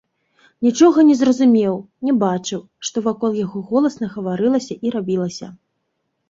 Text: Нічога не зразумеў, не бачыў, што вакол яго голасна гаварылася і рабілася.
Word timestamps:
Нічога 0.67 1.03
не 1.09 1.15
зразумеў, 1.19 1.75
не 2.07 2.13
бачыў, 2.23 2.61
што 2.89 2.97
вакол 3.09 3.37
яго 3.43 3.61
голасна 3.69 4.11
гаварылася 4.15 4.79
і 4.87 4.97
рабілася. 4.99 5.47